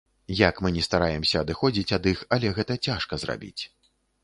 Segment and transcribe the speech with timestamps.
[0.37, 3.63] Як мы ні стараемся адыходзіць ад іх, але гэта цяжка зрабіць.